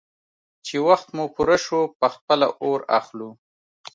_چې 0.65 0.75
وخت 0.87 1.07
مو 1.15 1.23
پوره 1.35 1.57
شو، 1.65 1.81
په 1.99 2.07
خپله 2.15 2.47
اور 2.63 2.79
اخلو. 2.99 3.29